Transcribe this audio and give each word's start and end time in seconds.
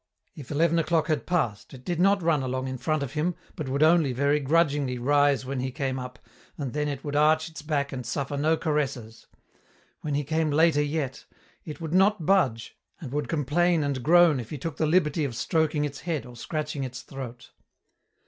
If 0.35 0.49
eleven 0.49 0.79
o'clock 0.79 1.09
had 1.09 1.27
passed 1.27 1.75
it 1.75 1.85
did 1.85 1.99
not 1.99 2.23
run 2.23 2.41
along 2.41 2.67
in 2.67 2.79
front 2.79 3.03
of 3.03 3.13
him, 3.13 3.35
but 3.55 3.69
would 3.69 3.83
only, 3.83 4.13
very 4.13 4.39
grudgingly, 4.39 4.97
rise 4.97 5.45
when 5.45 5.59
he 5.59 5.69
came 5.69 5.99
up, 5.99 6.17
and 6.57 6.73
then 6.73 6.87
it 6.87 7.03
would 7.03 7.15
arch 7.15 7.47
its 7.49 7.61
back 7.61 7.91
and 7.93 8.03
suffer 8.03 8.35
no 8.35 8.57
caresses. 8.57 9.27
When 10.01 10.15
he 10.15 10.23
came 10.23 10.49
later 10.49 10.81
yet, 10.81 11.25
it 11.65 11.79
would 11.79 11.93
not 11.93 12.25
budge, 12.25 12.75
and 12.99 13.11
would 13.11 13.29
complain 13.29 13.83
and 13.83 14.01
groan 14.01 14.39
if 14.39 14.49
he 14.49 14.57
took 14.57 14.77
the 14.77 14.87
liberty 14.87 15.23
of 15.23 15.35
stroking 15.35 15.85
its 15.85 15.99
head 15.99 16.25
or 16.25 16.35
scratching 16.35 16.83
its 16.83 17.03
throat. 17.03 17.51